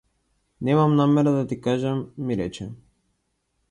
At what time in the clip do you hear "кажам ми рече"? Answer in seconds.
1.61-2.69